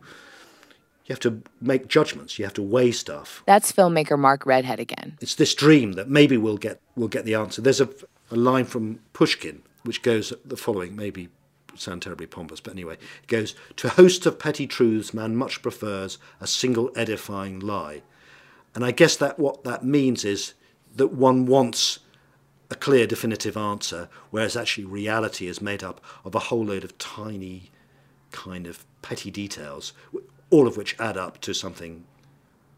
You 1.05 1.13
have 1.13 1.19
to 1.21 1.41
make 1.59 1.87
judgments. 1.87 2.37
You 2.37 2.45
have 2.45 2.53
to 2.53 2.61
weigh 2.61 2.91
stuff. 2.91 3.43
That's 3.45 3.71
filmmaker 3.71 4.17
Mark 4.17 4.45
Redhead 4.45 4.79
again. 4.79 5.17
It's 5.19 5.35
this 5.35 5.53
dream 5.53 5.93
that 5.93 6.07
maybe 6.07 6.37
we'll 6.37 6.57
get 6.57 6.79
we'll 6.95 7.09
get 7.09 7.25
the 7.25 7.33
answer. 7.33 7.61
There's 7.61 7.81
a, 7.81 7.89
a 8.29 8.35
line 8.35 8.65
from 8.65 8.99
Pushkin 9.11 9.63
which 9.83 10.03
goes 10.03 10.31
the 10.45 10.55
following, 10.55 10.95
maybe 10.95 11.29
sound 11.75 12.01
terribly 12.01 12.27
pompous, 12.27 12.59
but 12.59 12.73
anyway, 12.73 12.95
it 12.95 13.27
goes 13.27 13.55
To 13.77 13.87
a 13.87 13.91
host 13.91 14.25
of 14.25 14.39
petty 14.39 14.67
truths, 14.67 15.13
man 15.13 15.35
much 15.35 15.61
prefers 15.61 16.17
a 16.39 16.47
single 16.47 16.91
edifying 16.95 17.59
lie. 17.59 18.01
And 18.73 18.85
I 18.85 18.91
guess 18.91 19.15
that 19.17 19.39
what 19.39 19.63
that 19.63 19.83
means 19.83 20.23
is 20.23 20.53
that 20.95 21.13
one 21.13 21.45
wants 21.45 21.99
a 22.69 22.75
clear, 22.75 23.05
definitive 23.05 23.57
answer, 23.57 24.09
whereas 24.29 24.55
actually 24.55 24.85
reality 24.85 25.47
is 25.47 25.61
made 25.61 25.83
up 25.83 25.99
of 26.23 26.33
a 26.33 26.39
whole 26.39 26.65
load 26.65 26.83
of 26.83 26.97
tiny, 26.97 27.69
kind 28.31 28.65
of 28.65 28.85
petty 29.01 29.29
details, 29.29 29.91
all 30.49 30.67
of 30.67 30.77
which 30.77 30.95
add 30.99 31.17
up 31.17 31.41
to 31.41 31.53
something 31.53 32.05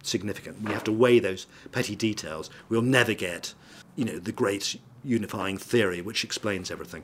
significant. 0.02 0.62
We 0.62 0.74
have 0.74 0.84
to 0.86 0.92
weigh 0.92 1.20
those 1.20 1.46
petty 1.72 1.96
details. 1.96 2.50
We'll 2.70 2.82
never 2.82 3.14
get, 3.14 3.54
you 3.96 4.06
know, 4.06 4.18
the 4.18 4.32
great 4.32 4.78
unifying 5.04 5.58
theory 5.58 6.02
which 6.02 6.24
explains 6.24 6.72
everything. 6.72 7.04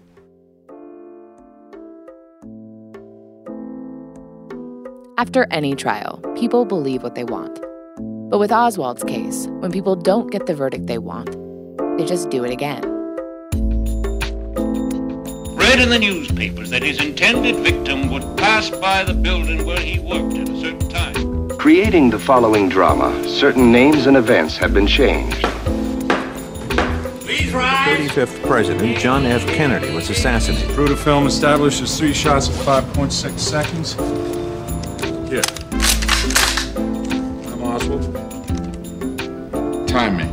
After 5.20 5.46
any 5.52 5.76
trial, 5.76 6.22
people 6.38 6.64
believe 6.64 7.04
what 7.04 7.16
they 7.16 7.26
want. 7.26 7.60
But 8.30 8.40
with 8.40 8.54
Oswald's 8.54 9.04
case, 9.04 9.48
when 9.60 9.70
people 9.70 9.98
don't 9.98 10.32
get 10.32 10.46
the 10.46 10.56
verdict 10.56 10.88
they 10.88 10.98
want, 10.98 11.36
they 11.98 12.06
just 12.06 12.30
do 12.30 12.46
it 12.46 12.52
again. 12.52 12.84
Read 15.58 15.82
in 15.82 15.90
the 15.90 16.00
newspapers 16.00 16.70
that 16.70 16.84
his 16.84 17.02
intended 17.02 17.58
victim 17.58 18.10
would 18.12 18.24
pass 18.38 18.70
by 18.70 19.04
the 19.04 19.14
building 19.14 19.66
where 19.66 19.82
he 19.82 20.00
worked 20.00 20.38
at 20.38 20.48
a 20.48 20.62
certain 20.62 20.88
time. 20.88 21.50
Creating 21.58 22.10
the 22.10 22.20
following 22.20 22.70
drama, 22.70 23.12
certain 23.28 23.74
names 23.74 24.08
and 24.08 24.16
events 24.16 24.56
have 24.56 24.74
been 24.74 24.88
changed. 24.88 25.42
The 27.26 27.52
35th 27.52 28.48
President, 28.48 28.98
John 28.98 29.26
F. 29.26 29.46
Kennedy, 29.48 29.94
was 29.94 30.10
assassinated. 30.10 30.70
Crew 30.70 30.88
to 30.88 30.96
film 30.96 31.28
establishes 31.28 31.98
three 31.98 32.14
shots 32.14 32.48
at 32.48 32.56
5.6 32.86 33.38
seconds. 33.38 33.98
Here. 35.30 35.44
I'm 37.46 37.62
Oswald. 37.62 38.16
Time 39.88 40.18
me. 40.18 40.24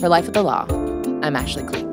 For 0.00 0.08
Life 0.08 0.26
of 0.26 0.34
the 0.34 0.42
Law, 0.42 0.66
I'm 1.22 1.36
Ashley 1.36 1.62
Cleek. 1.62 1.86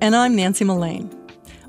And 0.00 0.14
I'm 0.14 0.36
Nancy 0.36 0.64
Mullane. 0.64 1.10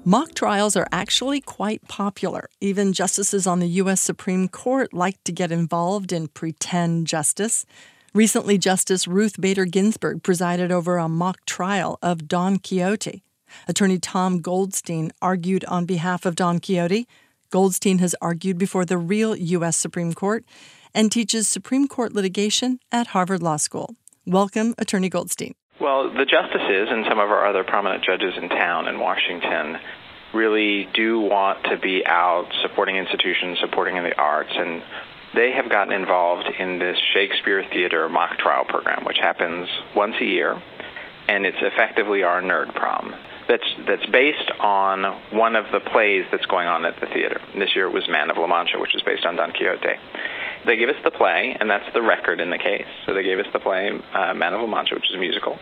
Mock 0.05 0.35
trials 0.35 0.75
are 0.75 0.85
actually 0.91 1.41
quite 1.41 1.87
popular. 1.87 2.49
Even 2.61 2.93
justices 2.93 3.47
on 3.47 3.57
the 3.57 3.69
U.S. 3.81 4.01
Supreme 4.01 4.49
Court 4.49 4.93
like 4.93 5.17
to 5.23 5.31
get 5.31 5.51
involved 5.51 6.13
in 6.13 6.27
pretend 6.27 7.07
justice. 7.07 7.65
Recently, 8.13 8.59
Justice 8.59 9.07
Ruth 9.07 9.41
Bader 9.41 9.65
Ginsburg 9.65 10.21
presided 10.21 10.71
over 10.71 10.97
a 10.97 11.09
mock 11.09 11.43
trial 11.47 11.97
of 12.03 12.27
Don 12.27 12.59
Quixote. 12.59 13.23
Attorney 13.67 13.99
Tom 13.99 14.41
Goldstein 14.41 15.11
argued 15.21 15.65
on 15.65 15.85
behalf 15.85 16.25
of 16.25 16.35
Don 16.35 16.59
Quixote. 16.59 17.07
Goldstein 17.49 17.99
has 17.99 18.15
argued 18.21 18.57
before 18.57 18.85
the 18.85 18.97
real 18.97 19.35
U.S. 19.35 19.77
Supreme 19.77 20.13
Court 20.13 20.43
and 20.93 21.11
teaches 21.11 21.47
Supreme 21.47 21.87
Court 21.87 22.13
litigation 22.13 22.79
at 22.91 23.07
Harvard 23.07 23.43
Law 23.43 23.57
School. 23.57 23.95
Welcome, 24.25 24.73
Attorney 24.77 25.09
Goldstein. 25.09 25.53
Well, 25.79 26.11
the 26.13 26.25
justices 26.25 26.87
and 26.89 27.05
some 27.09 27.19
of 27.19 27.29
our 27.29 27.45
other 27.45 27.63
prominent 27.63 28.03
judges 28.03 28.33
in 28.41 28.49
town 28.49 28.87
in 28.87 28.99
Washington 28.99 29.77
really 30.33 30.87
do 30.93 31.19
want 31.19 31.63
to 31.65 31.77
be 31.77 32.03
out 32.05 32.47
supporting 32.61 32.95
institutions, 32.95 33.59
supporting 33.59 33.97
in 33.97 34.03
the 34.03 34.15
arts, 34.17 34.51
and 34.55 34.81
they 35.35 35.51
have 35.51 35.69
gotten 35.69 35.93
involved 35.93 36.47
in 36.57 36.79
this 36.79 36.97
Shakespeare 37.13 37.63
Theater 37.71 38.07
mock 38.09 38.37
trial 38.37 38.65
program, 38.65 39.03
which 39.05 39.17
happens 39.19 39.67
once 39.95 40.15
a 40.21 40.25
year, 40.25 40.61
and 41.27 41.45
it's 41.45 41.57
effectively 41.61 42.23
our 42.23 42.41
nerd 42.41 42.73
prom 42.73 43.13
that's 43.47 43.63
that's 43.87 44.05
based 44.07 44.51
on 44.59 45.03
one 45.31 45.55
of 45.55 45.65
the 45.71 45.79
plays 45.79 46.25
that's 46.31 46.45
going 46.45 46.67
on 46.67 46.85
at 46.85 46.99
the 46.99 47.07
theater. 47.07 47.41
This 47.57 47.75
year 47.75 47.87
it 47.87 47.93
was 47.93 48.07
Man 48.09 48.31
of 48.31 48.37
La 48.37 48.47
Mancha, 48.47 48.79
which 48.79 48.95
is 48.95 49.01
based 49.01 49.25
on 49.25 49.35
Don 49.35 49.51
Quixote. 49.51 49.95
They 50.65 50.77
give 50.77 50.89
us 50.89 50.95
the 51.03 51.11
play, 51.11 51.55
and 51.59 51.69
that's 51.69 51.91
the 51.93 52.01
record 52.01 52.39
in 52.39 52.49
the 52.49 52.57
case. 52.57 52.87
So 53.05 53.13
they 53.13 53.23
gave 53.23 53.39
us 53.39 53.47
the 53.51 53.59
play 53.59 53.91
uh, 54.13 54.33
Man 54.33 54.53
of 54.53 54.61
La 54.61 54.67
Mancha, 54.67 54.95
which 54.95 55.09
is 55.09 55.15
a 55.15 55.19
musical. 55.19 55.59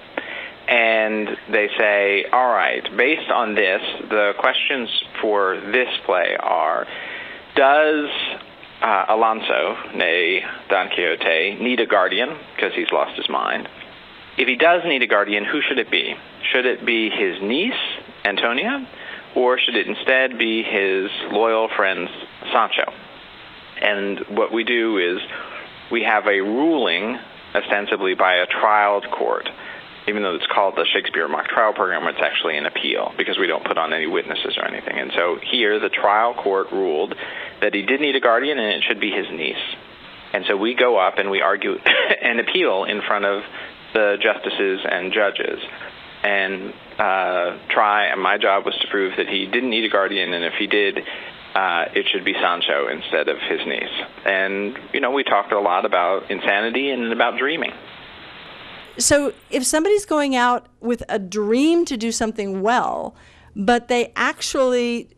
And 0.68 1.28
they 1.52 1.68
say, 1.78 2.26
all 2.32 2.50
right, 2.50 2.84
based 2.96 3.30
on 3.32 3.56
this, 3.56 3.82
the 4.10 4.34
questions 4.38 4.90
for 5.22 5.60
this 5.72 5.90
play 6.06 6.38
are 6.40 6.86
Does 7.56 8.10
uh, 8.82 9.06
Alonso, 9.10 9.76
nay 9.96 10.44
Don 10.70 10.90
Quixote, 10.90 11.56
need 11.62 11.80
a 11.80 11.88
guardian 11.88 12.30
because 12.56 12.74
he's 12.76 12.92
lost 12.92 13.18
his 13.18 13.28
mind? 13.28 13.68
If 14.38 14.48
he 14.48 14.56
does 14.56 14.82
need 14.86 15.02
a 15.02 15.08
guardian, 15.08 15.44
who 15.46 15.62
should 15.62 15.78
it 15.78 15.92
be? 15.92 16.16
Should 16.52 16.66
it 16.66 16.86
be 16.86 17.10
his 17.10 17.42
niece, 17.42 17.74
Antonia, 18.26 18.88
or 19.36 19.60
should 19.60 19.76
it 19.76 19.88
instead 19.88 20.38
be 20.38 20.64
his 20.64 21.10
loyal 21.32 21.70
friend, 21.76 22.08
Sancho? 22.52 22.92
And 23.82 24.20
what 24.30 24.54
we 24.54 24.64
do 24.64 24.98
is 24.98 25.20
we 25.92 26.04
have 26.04 26.26
a 26.28 26.40
ruling, 26.40 27.18
ostensibly 27.54 28.14
by 28.16 28.36
a 28.36 28.46
trial 28.46 29.02
court, 29.02 29.50
even 30.08 30.24
though 30.24 30.36
it's 30.36 30.48
called 30.54 30.76
the 30.76 30.86
Shakespeare 30.94 31.28
Mock 31.28 31.48
Trial 31.48 31.74
Program, 31.74 32.08
it's 32.08 32.22
actually 32.22 32.58
an 32.58 32.66
appeal 32.66 33.14
because 33.18 33.38
we 33.38 33.48
don't 33.48 33.64
put 33.64 33.78
on 33.78 33.94
any 33.94 34.08
witnesses 34.08 34.58
or 34.58 34.66
anything. 34.66 34.98
And 34.98 35.12
so 35.16 35.38
here, 35.52 35.80
the 35.80 35.90
trial 35.90 36.34
court 36.34 36.72
ruled 36.72 37.14
that 37.62 37.74
he 37.74 37.84
did 37.84 38.02
need 38.02 38.16
a 38.16 38.20
guardian 38.20 38.58
and 38.58 38.74
it 38.74 38.84
should 38.88 39.00
be 39.00 39.12
his 39.12 39.28
niece. 39.32 39.62
And 40.34 40.46
so 40.48 40.58
we 40.58 40.74
go 40.76 40.98
up 40.98 41.18
and 41.18 41.30
we 41.30 41.42
argue 41.42 41.76
an 42.22 42.40
appeal 42.40 42.86
in 42.86 43.02
front 43.06 43.26
of 43.26 43.44
the 43.94 44.18
justices 44.22 44.80
and 44.90 45.14
judges 45.14 45.60
and 46.24 46.74
uh, 46.98 47.58
try. 47.70 48.08
And 48.08 48.22
my 48.22 48.38
job 48.38 48.66
was 48.66 48.78
to 48.82 48.88
prove 48.90 49.14
that 49.18 49.28
he 49.28 49.46
didn't 49.46 49.70
need 49.70 49.86
a 49.86 49.90
guardian, 49.90 50.34
and 50.34 50.46
if 50.46 50.54
he 50.60 50.68
did, 50.68 51.00
uh, 51.56 51.86
it 51.94 52.06
should 52.12 52.24
be 52.24 52.34
Sancho 52.34 52.88
instead 52.88 53.28
of 53.28 53.38
his 53.40 53.60
niece. 53.66 54.06
And 54.26 54.78
you 54.94 55.00
know, 55.00 55.12
we 55.12 55.24
talked 55.24 55.52
a 55.52 55.60
lot 55.60 55.86
about 55.86 56.30
insanity 56.32 56.90
and 56.90 57.12
about 57.12 57.38
dreaming. 57.38 57.74
So 58.98 59.34
if 59.50 59.66
somebody's 59.66 60.06
going 60.06 60.36
out 60.36 60.68
with 60.80 61.04
a 61.10 61.18
dream 61.18 61.86
to 61.86 61.98
do 61.98 62.12
something 62.12 62.62
well, 62.62 63.16
but 63.56 63.88
they 63.88 64.12
actually 64.16 65.10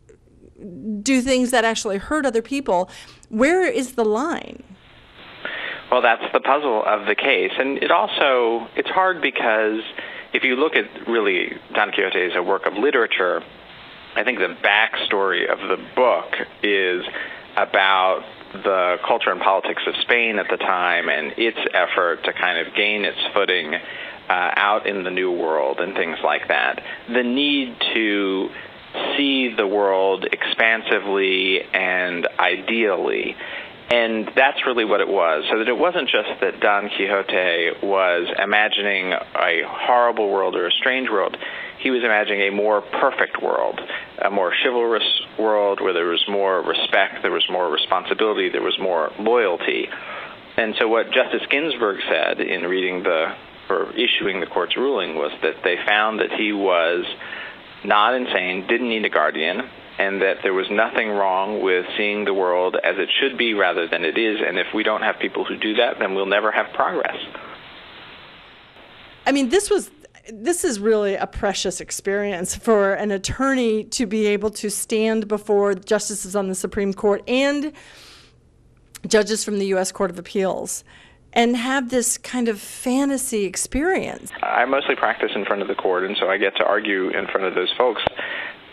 do 1.02 1.20
things 1.20 1.50
that 1.50 1.64
actually 1.64 1.98
hurt 1.98 2.24
other 2.24 2.42
people, 2.42 2.88
where 3.28 3.66
is 3.66 3.92
the 3.92 4.04
line? 4.04 4.62
Well, 5.90 6.02
that's 6.02 6.24
the 6.32 6.40
puzzle 6.40 6.82
of 6.84 7.06
the 7.06 7.14
case, 7.14 7.52
and 7.58 7.78
it 7.78 7.90
also 7.90 8.68
it's 8.74 8.88
hard 8.88 9.22
because 9.22 9.80
if 10.32 10.42
you 10.42 10.56
look 10.56 10.74
at 10.74 11.06
really 11.06 11.52
Don 11.74 11.92
Quixote 11.92 12.20
as 12.20 12.32
a 12.34 12.42
work 12.42 12.66
of 12.66 12.74
literature, 12.74 13.42
I 14.16 14.24
think 14.24 14.38
the 14.38 14.56
backstory 14.62 15.50
of 15.50 15.58
the 15.58 15.76
book 15.94 16.32
is 16.62 17.04
about 17.56 18.24
the 18.52 18.96
culture 19.06 19.30
and 19.30 19.40
politics 19.40 19.82
of 19.86 19.94
Spain 20.02 20.38
at 20.38 20.46
the 20.50 20.56
time 20.56 21.08
and 21.08 21.32
its 21.36 21.58
effort 21.72 22.24
to 22.24 22.32
kind 22.32 22.66
of 22.66 22.74
gain 22.74 23.04
its 23.04 23.18
footing 23.32 23.74
uh, 23.74 23.78
out 24.28 24.86
in 24.86 25.02
the 25.02 25.10
New 25.10 25.32
World 25.32 25.80
and 25.80 25.94
things 25.94 26.18
like 26.22 26.48
that. 26.48 26.80
The 27.08 27.22
need 27.22 27.76
to 27.94 28.48
see 29.16 29.54
the 29.56 29.66
world 29.66 30.24
expansively 30.30 31.62
and 31.72 32.26
ideally. 32.38 33.36
And 33.90 34.30
that's 34.34 34.64
really 34.66 34.84
what 34.84 35.00
it 35.00 35.08
was. 35.08 35.44
So 35.50 35.58
that 35.58 35.68
it 35.68 35.76
wasn't 35.76 36.08
just 36.08 36.40
that 36.40 36.60
Don 36.60 36.88
Quixote 36.88 37.86
was 37.86 38.28
imagining 38.42 39.12
a 39.12 39.62
horrible 39.66 40.30
world 40.30 40.56
or 40.56 40.66
a 40.66 40.72
strange 40.72 41.10
world. 41.10 41.36
He 41.80 41.90
was 41.90 42.02
imagining 42.02 42.48
a 42.48 42.50
more 42.50 42.80
perfect 42.80 43.42
world, 43.42 43.78
a 44.24 44.30
more 44.30 44.52
chivalrous 44.62 45.04
world 45.38 45.80
where 45.82 45.92
there 45.92 46.06
was 46.06 46.24
more 46.28 46.62
respect, 46.62 47.20
there 47.22 47.30
was 47.30 47.44
more 47.50 47.70
responsibility, 47.70 48.48
there 48.48 48.62
was 48.62 48.78
more 48.80 49.12
loyalty. 49.18 49.88
And 50.56 50.74
so 50.78 50.88
what 50.88 51.12
Justice 51.12 51.46
Ginsburg 51.50 51.98
said 52.08 52.40
in 52.40 52.62
reading 52.62 53.02
the 53.02 53.34
or 53.68 53.90
issuing 53.92 54.40
the 54.40 54.46
court's 54.46 54.76
ruling 54.76 55.16
was 55.16 55.32
that 55.42 55.56
they 55.64 55.76
found 55.86 56.20
that 56.20 56.30
he 56.32 56.52
was 56.52 57.04
not 57.84 58.14
insane, 58.14 58.66
didn't 58.66 58.88
need 58.88 59.04
a 59.04 59.10
guardian, 59.10 59.68
and 59.98 60.20
that 60.22 60.38
there 60.42 60.52
was 60.52 60.66
nothing 60.70 61.08
wrong 61.10 61.62
with 61.62 61.86
seeing 61.96 62.24
the 62.24 62.34
world 62.34 62.76
as 62.82 62.96
it 62.98 63.08
should 63.20 63.38
be 63.38 63.54
rather 63.54 63.86
than 63.86 64.04
it 64.04 64.18
is. 64.18 64.38
And 64.44 64.58
if 64.58 64.66
we 64.74 64.82
don't 64.82 65.02
have 65.02 65.18
people 65.20 65.44
who 65.44 65.56
do 65.56 65.74
that, 65.74 65.98
then 65.98 66.14
we'll 66.14 66.26
never 66.26 66.50
have 66.50 66.72
progress. 66.74 67.16
I 69.26 69.32
mean, 69.32 69.48
this 69.48 69.70
was 69.70 69.90
this 70.32 70.64
is 70.64 70.80
really 70.80 71.16
a 71.16 71.26
precious 71.26 71.82
experience 71.82 72.56
for 72.56 72.94
an 72.94 73.10
attorney 73.10 73.84
to 73.84 74.06
be 74.06 74.26
able 74.26 74.48
to 74.50 74.70
stand 74.70 75.28
before 75.28 75.74
justices 75.74 76.34
on 76.34 76.48
the 76.48 76.54
Supreme 76.54 76.94
Court 76.94 77.22
and 77.28 77.72
judges 79.06 79.44
from 79.44 79.58
the 79.58 79.66
U.S. 79.66 79.92
Court 79.92 80.10
of 80.10 80.18
Appeals 80.18 80.82
and 81.34 81.56
have 81.56 81.90
this 81.90 82.16
kind 82.16 82.48
of 82.48 82.60
fantasy 82.60 83.44
experience. 83.44 84.30
I 84.42 84.64
mostly 84.64 84.94
practice 84.94 85.32
in 85.34 85.44
front 85.44 85.62
of 85.62 85.68
the 85.68 85.74
court, 85.74 86.04
and 86.04 86.16
so 86.18 86.28
I 86.28 86.38
get 86.38 86.56
to 86.56 86.64
argue 86.64 87.10
in 87.10 87.26
front 87.26 87.46
of 87.46 87.54
those 87.54 87.72
folks. 87.76 88.02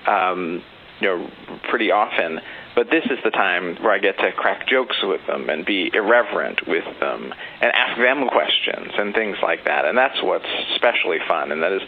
Um, 0.08 0.64
you 1.02 1.08
know, 1.08 1.30
pretty 1.70 1.92
often. 1.92 2.40
But 2.76 2.90
this 2.90 3.04
is 3.06 3.18
the 3.24 3.32
time 3.32 3.76
where 3.82 3.92
I 3.92 3.98
get 3.98 4.18
to 4.20 4.32
crack 4.32 4.68
jokes 4.68 4.98
with 5.04 5.26
them 5.28 5.50
and 5.50 5.66
be 5.66 5.92
irreverent 5.94 6.68
with 6.68 6.86
them 7.00 7.34
and 7.60 7.72
ask 7.74 7.98
them 7.98 8.30
questions 8.30 8.92
and 8.98 9.14
things 9.14 9.38
like 9.42 9.66
that. 9.66 9.86
And 9.86 9.98
that's 9.98 10.22
what's 10.24 10.46
especially 10.74 11.18
fun. 11.28 11.52
And 11.52 11.64
that 11.64 11.74
is, 11.74 11.82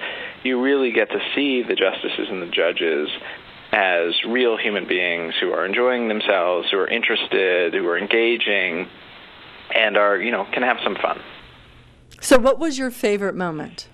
you 0.44 0.62
really 0.62 0.92
get 0.92 1.10
to 1.12 1.20
see 1.36 1.64
the 1.64 1.76
justices 1.76 2.28
and 2.30 2.42
the 2.42 2.48
judges 2.48 3.10
as 3.72 4.14
real 4.28 4.58
human 4.58 4.88
beings 4.88 5.34
who 5.40 5.52
are 5.52 5.66
enjoying 5.66 6.08
themselves, 6.08 6.70
who 6.70 6.78
are 6.78 6.88
interested, 6.88 7.74
who 7.74 7.88
are 7.88 7.98
engaging, 7.98 8.88
and 9.74 9.98
are, 9.98 10.18
you 10.18 10.32
know, 10.32 10.46
can 10.52 10.64
have 10.64 10.78
some 10.84 10.96
fun. 10.96 11.20
So, 12.20 12.38
what 12.38 12.60
was 12.60 12.78
your 12.78 12.92
favorite 12.92 13.36
moment? 13.36 13.90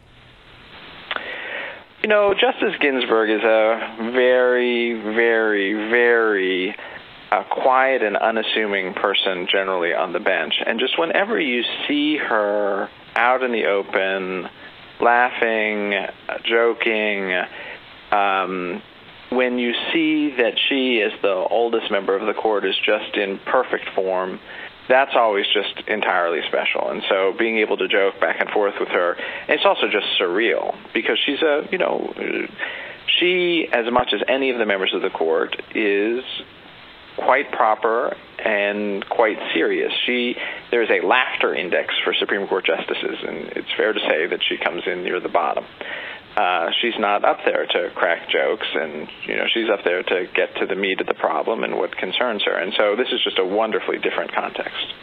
You 2.02 2.08
know, 2.08 2.34
Justice 2.34 2.80
Ginsburg 2.80 3.30
is 3.30 3.44
a 3.44 4.12
very, 4.14 4.94
very, 4.94 5.74
very 5.74 6.74
uh, 7.30 7.44
quiet 7.44 8.02
and 8.02 8.16
unassuming 8.16 8.94
person 8.94 9.48
generally 9.52 9.94
on 9.94 10.14
the 10.14 10.22
bench. 10.22 10.54
And 10.66 10.80
just 10.80 10.98
whenever 10.98 11.38
you 11.38 11.62
see 11.88 12.16
her 12.16 12.90
out 13.18 13.44
in 13.44 13.52
the 13.52 13.66
open, 13.66 14.48
laughing, 15.02 15.94
joking, 16.46 17.34
um, 18.12 18.82
when 19.30 19.60
you 19.60 19.74
see 19.92 20.36
that 20.38 20.54
she, 20.70 21.02
as 21.02 21.12
the 21.22 21.34
oldest 21.50 21.92
member 21.92 22.16
of 22.16 22.26
the 22.26 22.34
court, 22.34 22.66
is 22.66 22.76
just 22.78 23.18
in 23.18 23.40
perfect 23.46 23.90
form, 23.94 24.40
that's 24.90 25.12
always 25.16 25.46
just 25.54 25.88
entirely 25.88 26.40
special. 26.48 26.90
And 26.90 27.04
so 27.08 27.34
being 27.38 27.60
able 27.60 27.78
to 27.78 27.88
joke 27.88 28.20
back 28.20 28.42
and 28.42 28.50
forth 28.50 28.74
with 28.80 28.90
her, 28.90 29.16
it's 29.48 29.64
also 29.64 29.88
just 29.88 30.08
surreal 30.20 30.76
because 30.94 31.18
she's 31.26 31.42
a, 31.42 31.68
you 31.72 31.78
know, 31.78 32.12
she, 33.20 33.68
as 33.72 33.86
much 33.92 34.10
as 34.14 34.22
any 34.28 34.50
of 34.50 34.58
the 34.58 34.66
members 34.66 34.92
of 34.94 35.02
the 35.02 35.12
court, 35.12 35.56
is 35.76 36.24
quite 37.18 37.52
proper 37.52 38.16
and 38.44 39.08
quite 39.10 39.38
serious. 39.54 39.92
She 40.06 40.36
there's 40.72 40.90
a 40.90 41.06
laughter 41.06 41.54
index 41.54 41.94
for 42.04 42.14
Supreme 42.14 42.48
Court 42.48 42.66
justices, 42.66 43.18
and 43.28 43.38
it's 43.56 43.72
fair 43.78 43.94
to 43.94 44.00
say 44.00 44.28
that 44.28 44.40
she 44.48 44.58
comes 44.58 44.84
in 44.88 45.04
near 45.04 45.20
the 45.20 45.30
bottom 45.30 45.66
uh, 46.36 46.70
she's 46.82 46.98
not 47.00 47.26
up 47.26 47.40
there 47.46 47.66
to 47.66 47.90
crack 47.96 48.30
jokes, 48.30 48.68
and 48.74 49.08
you 49.26 49.36
know 49.36 49.46
she's 49.54 49.70
up 49.70 49.84
there 49.84 50.04
to 50.04 50.28
get 50.34 50.56
to 50.58 50.66
the 50.66 50.76
meat 50.76 51.02
of 51.02 51.08
the 51.08 51.14
problem 51.14 51.64
and 51.64 51.76
what 51.76 51.96
concerns 51.96 52.44
her. 52.46 52.58
And 52.58 52.74
so 52.78 52.96
this 52.96 53.08
is 53.12 53.22
just 53.24 53.40
a 53.40 53.46
wonderfully 53.46 53.98
different 53.98 54.34
context. 54.34 54.94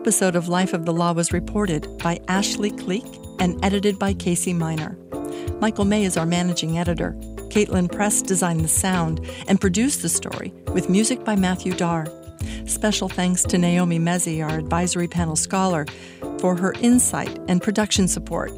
Episode 0.00 0.34
of 0.34 0.48
Life 0.48 0.72
of 0.72 0.86
the 0.86 0.94
Law 0.94 1.12
was 1.12 1.30
reported 1.30 1.86
by 1.98 2.18
Ashley 2.26 2.70
Cleek 2.70 3.04
and 3.38 3.62
edited 3.62 3.98
by 3.98 4.14
Casey 4.14 4.54
Miner. 4.54 4.96
Michael 5.60 5.84
May 5.84 6.04
is 6.04 6.16
our 6.16 6.24
managing 6.24 6.78
editor. 6.78 7.12
Caitlin 7.50 7.92
Press 7.92 8.22
designed 8.22 8.62
the 8.62 8.68
sound 8.68 9.20
and 9.46 9.60
produced 9.60 10.00
the 10.00 10.08
story 10.08 10.54
with 10.72 10.88
music 10.88 11.22
by 11.22 11.36
Matthew 11.36 11.74
Darr. 11.74 12.08
Special 12.66 13.10
thanks 13.10 13.42
to 13.42 13.58
Naomi 13.58 13.98
Mezey, 13.98 14.42
our 14.42 14.58
advisory 14.58 15.06
panel 15.06 15.36
scholar, 15.36 15.84
for 16.38 16.56
her 16.56 16.72
insight 16.80 17.38
and 17.46 17.60
production 17.60 18.08
support. 18.08 18.50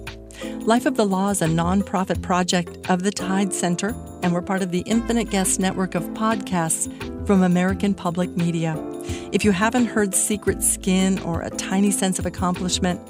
Life 0.61 0.87
of 0.87 0.97
the 0.97 1.05
Law 1.05 1.31
is 1.31 1.43
a 1.43 1.47
nonprofit 1.47 2.23
project 2.23 2.89
of 2.89 3.03
the 3.03 3.11
Tides 3.11 3.59
Center, 3.59 3.97
and 4.23 4.33
we're 4.33 4.43
part 4.43 4.63
of 4.63 4.71
the 4.71 4.85
Infinite 4.87 5.31
Guest 5.31 5.59
network 5.59 5.97
of 5.97 6.05
podcasts 6.11 6.87
from 7.27 7.43
American 7.43 7.95
Public 7.95 8.37
Media. 8.37 8.77
If 9.33 9.45
you 9.45 9.53
haven't 9.53 9.87
heard 9.87 10.15
Secret 10.15 10.63
Skin 10.63 11.19
or 11.21 11.43
A 11.43 11.51
Tiny 11.51 11.91
Sense 11.91 12.19
of 12.19 12.27
Accomplishment, 12.27 13.01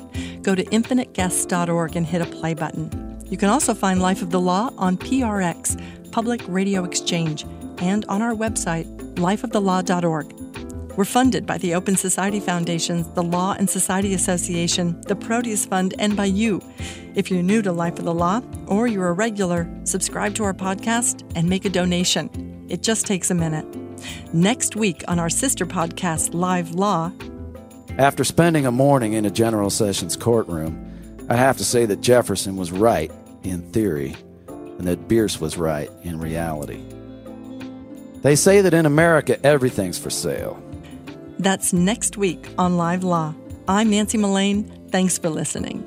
go 0.42 0.55
to 0.55 0.64
infiniteguests.org 0.64 1.96
and 1.96 2.07
hit 2.07 2.22
a 2.22 2.27
play 2.27 2.55
button. 2.55 2.90
You 3.27 3.37
can 3.37 3.48
also 3.48 3.75
find 3.75 4.01
Life 4.01 4.22
of 4.22 4.31
the 4.31 4.40
Law 4.40 4.70
on 4.77 4.96
PRX, 4.96 5.81
Public 6.12 6.42
Radio 6.46 6.85
Exchange, 6.85 7.44
and 7.79 8.05
on 8.07 8.22
our 8.22 8.35
website, 8.35 8.87
lifeofthelaw.org. 9.14 10.33
We're 10.96 11.07
funded 11.07 11.46
by 11.46 11.57
the 11.57 11.75
Open 11.75 11.96
Society 11.96 12.38
Foundations, 12.38 13.09
the 13.14 13.22
Law 13.22 13.55
and 13.59 13.68
Society 13.68 14.12
Association, 14.12 15.01
the 15.03 15.16
Proteus 15.16 15.64
Fund, 15.64 15.94
and 15.98 16.14
by 16.14 16.27
you. 16.27 16.61
If 17.14 17.31
you're 17.31 17.42
new 17.42 17.62
to 17.62 17.72
Life 17.72 17.98
of 17.98 18.05
the 18.05 18.12
Law 18.12 18.42
or 18.66 18.87
you're 18.87 19.09
a 19.09 19.14
regular, 19.14 19.68
subscribe 19.85 20.35
to 20.35 20.44
our 20.44 20.55
podcast 20.55 21.25
and 21.35 21.48
make 21.48 21.64
a 21.64 21.70
donation. 21.70 22.66
It 22.68 22.83
just 22.83 23.07
takes 23.07 23.31
a 23.31 23.35
minute. 23.35 23.81
Next 24.32 24.76
week 24.76 25.02
on 25.08 25.18
our 25.18 25.30
sister 25.30 25.66
podcast, 25.66 26.34
Live 26.34 26.72
Law. 26.74 27.12
After 27.98 28.24
spending 28.24 28.66
a 28.66 28.72
morning 28.72 29.12
in 29.12 29.24
a 29.24 29.30
General 29.30 29.70
Sessions 29.70 30.16
courtroom, 30.16 31.26
I'd 31.28 31.38
have 31.38 31.58
to 31.58 31.64
say 31.64 31.86
that 31.86 32.00
Jefferson 32.00 32.56
was 32.56 32.72
right 32.72 33.10
in 33.42 33.62
theory 33.70 34.16
and 34.48 34.86
that 34.86 35.08
Bierce 35.08 35.40
was 35.40 35.56
right 35.56 35.90
in 36.02 36.18
reality. 36.18 36.82
They 38.22 38.36
say 38.36 38.60
that 38.60 38.74
in 38.74 38.86
America, 38.86 39.44
everything's 39.44 39.98
for 39.98 40.10
sale. 40.10 40.62
That's 41.38 41.72
next 41.72 42.16
week 42.16 42.48
on 42.56 42.76
Live 42.76 43.04
Law. 43.04 43.34
I'm 43.68 43.90
Nancy 43.90 44.18
Mullane. 44.18 44.64
Thanks 44.90 45.18
for 45.18 45.28
listening. 45.28 45.86